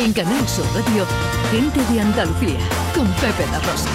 [0.00, 1.04] En Canal Sur Radio,
[1.50, 2.60] Gente de Andalucía,
[2.94, 3.88] con Pepe La Rosa.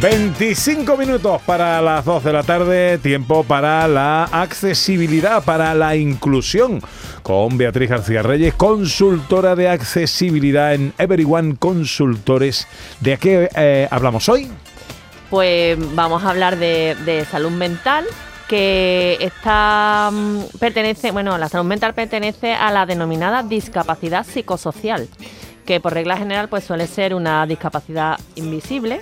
[0.00, 2.98] ...25 minutos para las 2 de la tarde...
[2.98, 6.80] ...tiempo para la accesibilidad, para la inclusión
[7.22, 12.66] con Beatriz García Reyes, consultora de accesibilidad en Everyone Consultores.
[13.00, 14.50] ¿De qué eh, hablamos hoy?
[15.30, 18.04] Pues vamos a hablar de, salud mental
[18.48, 25.08] que está mm, pertenece, bueno, la salud mental pertenece a la denominada discapacidad psicosocial
[25.64, 29.00] que por regla general pues suele ser una discapacidad invisible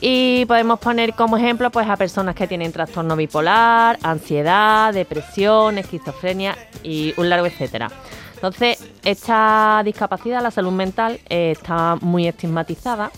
[0.00, 6.56] y podemos poner como ejemplo pues a personas que tienen trastorno bipolar, ansiedad, depresión, esquizofrenia
[6.82, 7.90] y un largo etcétera.
[8.34, 13.10] Entonces, esta discapacidad, la salud mental, eh, está muy estigmatizada.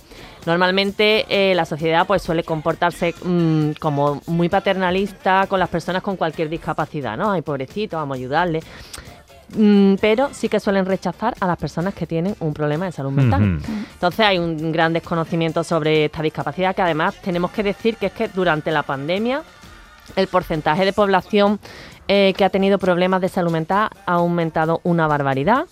[0.47, 6.17] Normalmente eh, la sociedad pues suele comportarse mm, como muy paternalista con las personas con
[6.17, 7.31] cualquier discapacidad, ¿no?
[7.31, 8.63] Ay, pobrecito, vamos a ayudarle.
[9.57, 13.11] Mm, pero sí que suelen rechazar a las personas que tienen un problema de salud
[13.11, 13.61] mental.
[13.95, 18.13] Entonces hay un gran desconocimiento sobre esta discapacidad que además tenemos que decir que es
[18.13, 19.43] que durante la pandemia
[20.17, 21.59] el porcentaje de población
[22.09, 25.67] eh, que ha tenido problemas de salud mental ha aumentado una barbaridad.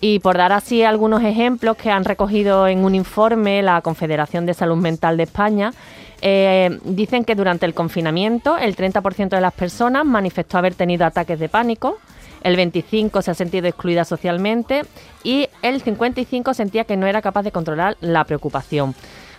[0.00, 4.54] Y por dar así algunos ejemplos que han recogido en un informe la Confederación de
[4.54, 5.72] Salud Mental de España,
[6.20, 11.40] eh, dicen que durante el confinamiento el 30% de las personas manifestó haber tenido ataques
[11.40, 11.98] de pánico,
[12.42, 14.82] el 25 se ha sentido excluida socialmente
[15.24, 18.94] y el 55 sentía que no era capaz de controlar la preocupación.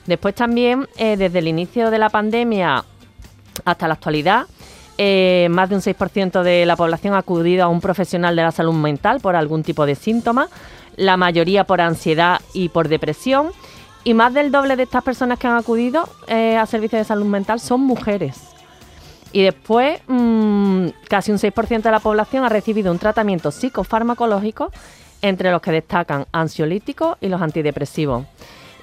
[0.05, 2.83] Después también, eh, desde el inicio de la pandemia
[3.66, 4.47] hasta la actualidad,
[4.97, 8.52] eh, más de un 6% de la población ha acudido a un profesional de la
[8.52, 10.50] salud mental por algún tipo de síntoma,
[10.97, 13.52] la mayoría por ansiedad y por depresión,
[14.03, 17.25] y más del doble de estas personas que han acudido eh, a servicios de salud
[17.25, 18.58] mental son mujeres.
[19.31, 24.71] Y después, mm, casi un 6% de la población ha recibido un tratamiento psicofarmacológico,
[25.21, 28.26] entre los que destacan ansiolíticos y los antidepresivos.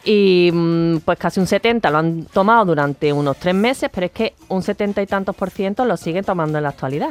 [0.05, 4.13] Y mm, pues casi un 70 lo han tomado durante unos tres meses, pero es
[4.13, 7.11] que un 70 y tantos por ciento lo siguen tomando en la actualidad.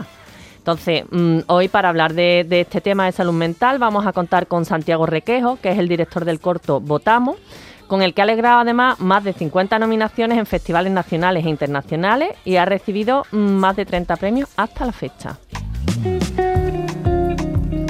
[0.58, 4.48] Entonces, mm, hoy para hablar de, de, este tema de salud mental vamos a contar
[4.48, 7.38] con Santiago Requejo, que es el director del corto Votamos,
[7.88, 12.30] con el que ha logrado además más de 50 nominaciones en festivales nacionales e internacionales
[12.44, 15.38] y ha recibido más de 30 premios hasta la fecha.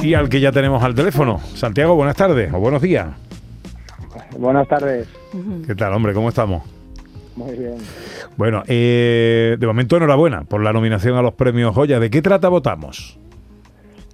[0.02, 1.40] Y al que ya tenemos al teléfono.
[1.56, 3.08] Santiago, buenas tardes o buenos días.
[4.38, 5.08] Buenas tardes.
[5.66, 6.14] ¿Qué tal, hombre?
[6.14, 6.64] ¿Cómo estamos?
[7.36, 7.78] Muy bien.
[8.38, 12.00] Bueno, eh, de momento enhorabuena por la nominación a los premios Joya.
[12.00, 13.18] ¿De qué trata Votamos?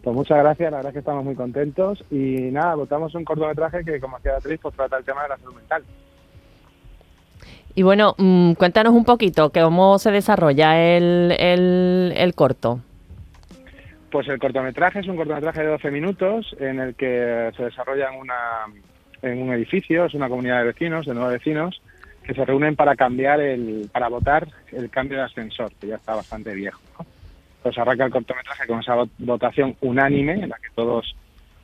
[0.03, 3.85] Pues muchas gracias, la verdad es que estamos muy contentos y nada, votamos un cortometraje
[3.85, 5.83] que, como hacía Beatriz, pues trata el tema de la salud mental.
[7.75, 12.81] Y bueno, mm, cuéntanos un poquito cómo se desarrolla el, el, corto.
[14.11, 18.19] Pues el cortometraje es un cortometraje de 12 minutos en el que se desarrolla en,
[18.19, 18.65] una,
[19.21, 21.81] en un edificio, es una comunidad de vecinos, de nueve vecinos,
[22.23, 26.15] que se reúnen para cambiar el, para votar el cambio de ascensor, que ya está
[26.15, 26.81] bastante viejo.
[26.97, 27.05] ¿no?
[27.61, 31.15] Pues arranca el cortometraje con esa votación unánime en la que todos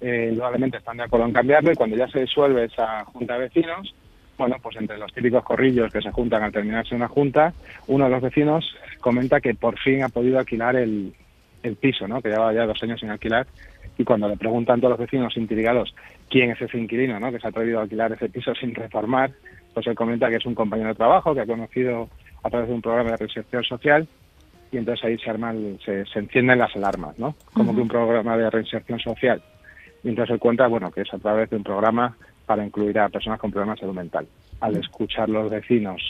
[0.02, 0.38] eh,
[0.74, 3.94] están de acuerdo en cambiarlo y cuando ya se disuelve esa junta de vecinos,
[4.38, 7.54] bueno, pues entre los típicos corrillos que se juntan al terminarse una junta,
[7.88, 11.14] uno de los vecinos comenta que por fin ha podido alquilar el,
[11.64, 12.22] el piso, ¿no?
[12.22, 13.48] Que llevaba ya dos años sin alquilar
[13.98, 15.96] y cuando le preguntan todos los vecinos intrigados
[16.30, 17.32] quién es ese inquilino, ¿no?
[17.32, 19.32] Que se ha atrevido a alquilar ese piso sin reformar,
[19.74, 22.08] pues él comenta que es un compañero de trabajo que ha conocido
[22.44, 24.08] a través de un programa de reinserción social
[24.72, 27.36] y entonces ahí se arman, se, encienden las alarmas, ¿no?
[27.54, 29.42] Como que un programa de reinserción social.
[30.04, 33.10] Y entonces él cuenta, bueno, que es a través de un programa para incluir a
[33.10, 34.28] personas con problemas de salud mental.
[34.62, 36.02] Al escuchar los vecinos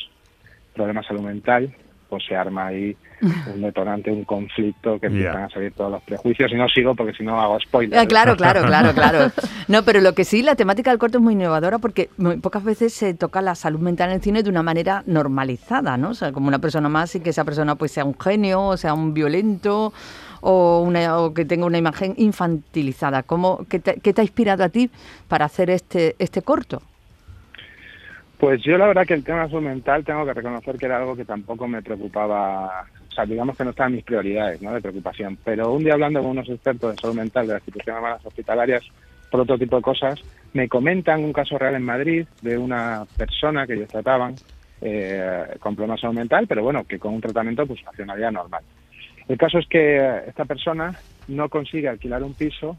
[0.74, 1.74] problemas de salud mental,
[2.10, 2.96] pues se arma ahí
[3.54, 7.14] un detonante, un conflicto que empiezan a salir todos los prejuicios y no sigo porque
[7.14, 8.02] si no hago spoilers.
[8.02, 9.32] Ah, claro, claro, claro, claro.
[9.68, 12.10] No, pero lo que sí, la temática del corto es muy innovadora porque
[12.42, 16.10] pocas veces se toca la salud mental en el cine de una manera normalizada, ¿no?
[16.10, 18.78] O sea, como una persona más y que esa persona pues sea un genio, o
[18.78, 19.94] sea un violento
[20.42, 23.24] o, una, o que tenga una imagen infantilizada.
[23.24, 24.90] ¿Cómo, qué, te, ¿Qué te ha inspirado a ti
[25.28, 26.82] para hacer este, este corto?
[28.38, 30.98] Pues yo la verdad que el tema de salud mental tengo que reconocer que era
[30.98, 34.74] algo que tampoco me preocupaba, o sea, digamos que no estaba en mis prioridades ¿no?
[34.74, 38.00] de preocupación, pero un día hablando con unos expertos de salud mental de las instituciones
[38.00, 38.84] humanas hospitalarias
[39.32, 40.22] por otro tipo de cosas,
[40.54, 44.36] me comentan un caso real en Madrid de una persona que ellos trataban
[44.82, 48.64] eh, con problemas de salud mental, pero bueno, que con un tratamiento pues funcionaría normal.
[49.28, 50.94] El caso es que esta persona
[51.28, 52.78] no consigue alquilar un piso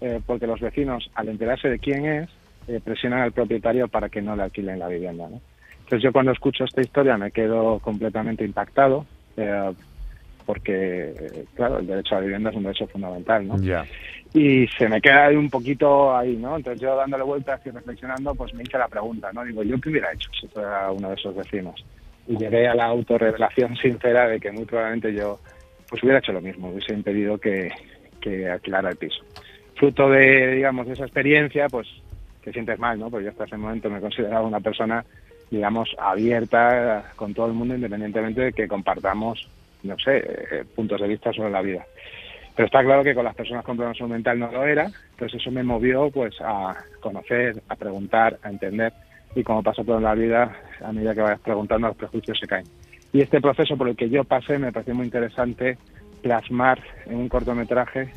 [0.00, 2.28] eh, porque los vecinos, al enterarse de quién es,
[2.68, 5.28] eh, presionan al propietario para que no le alquilen la vivienda.
[5.28, 5.40] ¿no?
[5.78, 9.72] Entonces yo cuando escucho esta historia me quedo completamente impactado eh,
[10.44, 13.58] porque, claro, el derecho a la vivienda es un derecho fundamental, ¿no?
[13.58, 13.84] Ya.
[14.32, 16.56] Y se me queda ahí un poquito ahí, ¿no?
[16.56, 19.44] Entonces yo dándole vueltas y reflexionando, pues me hice la pregunta, ¿no?
[19.44, 21.84] Digo, ¿yo qué hubiera hecho si fuera uno de esos vecinos?
[22.28, 25.40] Y llegué a la autorrevelación sincera de que muy probablemente yo
[25.88, 27.70] pues hubiera hecho lo mismo, hubiese impedido que,
[28.20, 29.22] que alquilara el piso.
[29.74, 31.86] Fruto de, digamos, de esa experiencia, pues
[32.46, 33.10] te sientes mal, ¿no?
[33.10, 35.04] Porque yo hasta ese momento me consideraba una persona,
[35.50, 39.48] digamos, abierta con todo el mundo, independientemente de que compartamos,
[39.82, 41.84] no sé, eh, puntos de vista sobre la vida.
[42.54, 45.50] Pero está claro que con las personas con problemas mental no lo era, entonces eso
[45.50, 48.92] me movió pues a conocer, a preguntar, a entender
[49.34, 52.46] y como pasa todo en la vida, a medida que vayas preguntando los prejuicios se
[52.46, 52.66] caen.
[53.12, 55.78] Y este proceso por el que yo pasé me pareció muy interesante
[56.22, 58.08] plasmar en un cortometraje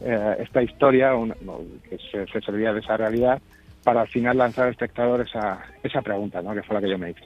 [0.00, 1.58] eh, esta historia un- no,
[1.88, 3.40] que se servía de esa realidad
[3.84, 6.54] para al final lanzar al espectador esa, esa pregunta, ¿no?
[6.54, 7.22] que fue la que yo me hice.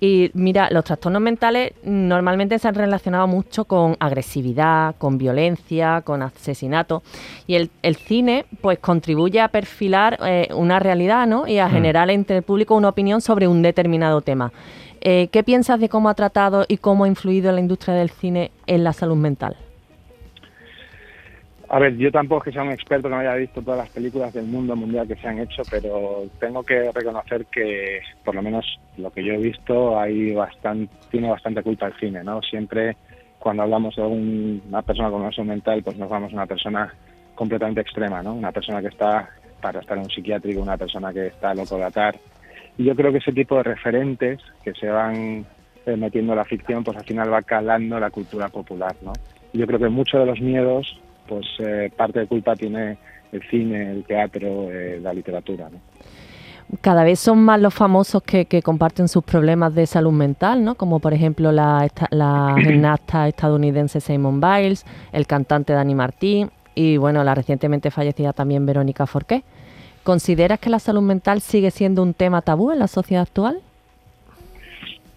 [0.00, 6.22] Y mira, los trastornos mentales normalmente se han relacionado mucho con agresividad, con violencia, con
[6.22, 7.04] asesinato.
[7.46, 11.46] Y el, el cine pues contribuye a perfilar eh, una realidad ¿no?
[11.46, 14.52] y a generar entre el público una opinión sobre un determinado tema.
[15.02, 18.50] Eh, ¿Qué piensas de cómo ha tratado y cómo ha influido la industria del cine
[18.66, 19.56] en la salud mental?
[21.74, 23.90] A ver, yo tampoco es que sea un experto que no haya visto todas las
[23.90, 28.42] películas del mundo mundial que se han hecho, pero tengo que reconocer que, por lo
[28.42, 28.66] menos
[28.98, 32.42] lo que yo he visto, hay bastante, tiene bastante culpa el cine, ¿no?
[32.42, 32.98] Siempre
[33.38, 36.46] cuando hablamos de un- una persona con una salud mental, pues nos vamos a una
[36.46, 36.94] persona
[37.34, 38.34] completamente extrema, ¿no?
[38.34, 39.30] Una persona que está
[39.62, 42.20] para estar en un psiquiátrico, una persona que está loco de atar.
[42.76, 45.46] Y yo creo que ese tipo de referentes que se van
[45.86, 49.14] eh, metiendo en la ficción, pues al final va calando la cultura popular, ¿no?
[49.54, 52.98] Yo creo que muchos de los miedos pues eh, parte de culpa tiene
[53.32, 55.68] el cine, el teatro, eh, la literatura.
[55.70, 55.78] ¿no?
[56.80, 60.74] Cada vez son más los famosos que, que comparten sus problemas de salud mental, ¿no?
[60.74, 66.96] Como por ejemplo la, esta- la gimnasta estadounidense Simone Biles, el cantante Dani Martín y
[66.96, 69.42] bueno, la recientemente fallecida también Verónica Forqué.
[70.02, 73.60] ¿Consideras que la salud mental sigue siendo un tema tabú en la sociedad actual?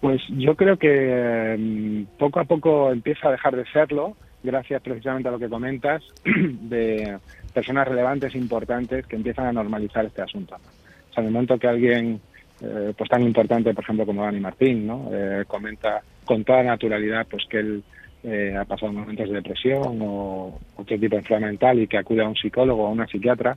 [0.00, 4.14] Pues yo creo que mm, poco a poco empieza a dejar de serlo,
[4.46, 7.18] gracias precisamente a lo que comentas, de
[7.52, 10.54] personas relevantes, importantes, que empiezan a normalizar este asunto.
[10.54, 12.20] O sea, en el momento que alguien
[12.62, 15.10] eh, pues tan importante, por ejemplo, como Dani Martín, ¿no?
[15.12, 17.82] Eh, comenta con toda naturalidad pues que él
[18.24, 22.22] eh, ha pasado momentos de depresión o otro tipo de enfermedad mental y que acude
[22.22, 23.56] a un psicólogo o a una psiquiatra,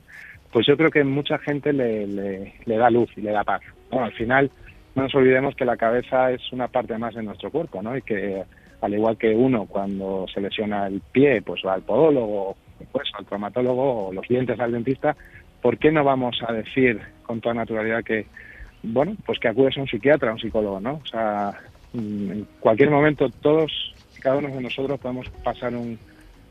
[0.52, 3.62] pues yo creo que mucha gente le, le, le da luz y le da paz.
[3.90, 4.04] ¿no?
[4.04, 4.50] Al final,
[4.94, 7.96] no nos olvidemos que la cabeza es una parte más de nuestro cuerpo, ¿no?
[7.96, 8.44] Y que
[8.80, 12.56] al igual que uno cuando se lesiona el pie, pues va al podólogo,
[12.92, 15.16] pues al traumatólogo o los dientes al dentista,
[15.60, 18.26] ¿por qué no vamos a decir con toda naturalidad que,
[18.82, 21.00] bueno, pues que acudes a un psiquiatra, a un psicólogo, ¿no?
[21.02, 21.52] O sea,
[21.92, 25.98] mm, en cualquier momento todos, cada uno de nosotros podemos pasar un,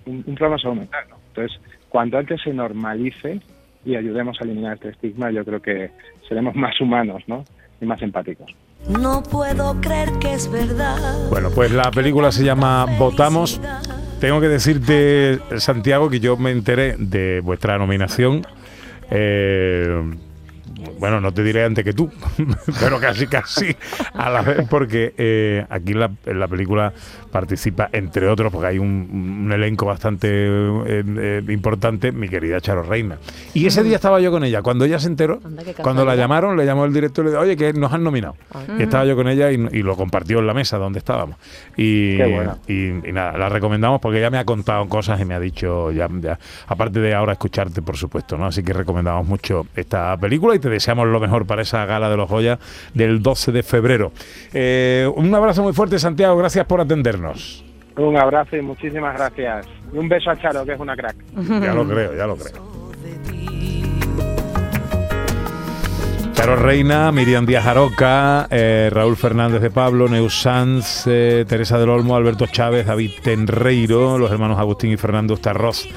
[0.05, 1.17] un, un problema salud mental, ¿no?
[1.29, 1.59] Entonces,
[1.89, 3.39] cuanto antes se normalice
[3.85, 5.91] y ayudemos a eliminar este estigma, yo creo que
[6.27, 7.43] seremos más humanos, ¿no?
[7.81, 8.53] Y más empáticos.
[8.87, 10.97] No puedo creer que es verdad.
[11.29, 13.59] Bueno, pues la película se llama Votamos.
[14.19, 18.45] Tengo que decirte, Santiago, que yo me enteré de vuestra nominación.
[19.11, 20.15] eh,
[20.99, 22.09] bueno, no te diré antes que tú,
[22.79, 23.75] pero casi, casi
[24.13, 26.93] a la vez, porque eh, aquí en la, en la película
[27.31, 32.83] participa, entre otros, porque hay un, un elenco bastante eh, eh, importante, mi querida Charo
[32.83, 33.17] Reina.
[33.53, 34.61] Y ese día estaba yo con ella.
[34.61, 35.39] Cuando ella se enteró,
[35.81, 38.35] cuando la llamaron, le llamó el director y le dijo, oye, que nos han nominado.
[38.53, 38.63] Ah.
[38.79, 41.37] Y estaba yo con ella y, y lo compartió en la mesa donde estábamos.
[41.77, 42.57] Y, Qué bueno.
[42.67, 45.91] y, y nada, la recomendamos porque ella me ha contado cosas y me ha dicho,
[45.91, 48.47] ya, ya- aparte de ahora escucharte, por supuesto, ¿no?
[48.47, 52.17] Así que recomendamos mucho esta película y te deseamos lo mejor para esa gala de
[52.17, 52.59] los Goya
[52.93, 54.11] del 12 de febrero.
[54.53, 57.65] Eh, un abrazo muy fuerte, Santiago, gracias por atendernos.
[57.97, 59.65] Un abrazo y muchísimas gracias.
[59.93, 61.15] Y un beso a Charo, que es una crack.
[61.61, 62.79] Ya lo creo, ya lo creo.
[66.39, 71.89] Charo Reina, Miriam Díaz Aroca, eh, Raúl Fernández de Pablo, Neus Sanz, eh, Teresa del
[71.89, 75.89] Olmo, Alberto Chávez, David Tenreiro, los hermanos Agustín y Fernando Starroz,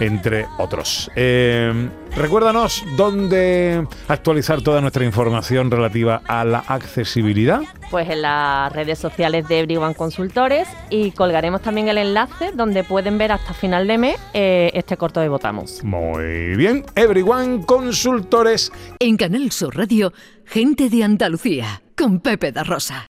[0.00, 1.10] entre otros.
[1.14, 7.60] Eh, recuérdanos dónde actualizar toda nuestra información relativa a la accesibilidad.
[7.90, 13.18] Pues en las redes sociales de Everyone Consultores y colgaremos también el enlace donde pueden
[13.18, 15.84] ver hasta final de mes eh, este corto de Votamos.
[15.84, 20.12] Muy bien, Everyone Consultores En Canal Sur Radio,
[20.44, 23.08] gente de Andalucía, con Pepe da Rosa.